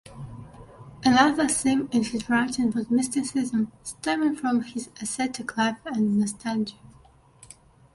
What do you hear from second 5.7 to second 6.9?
and nostalgia.